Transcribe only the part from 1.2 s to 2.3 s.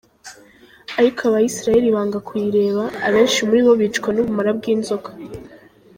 Abisirayeli banga